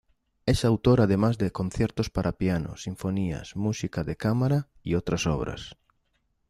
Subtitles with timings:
[0.47, 5.77] Es autor además de conciertos para piano, sinfonías, música de cámara y otras obras.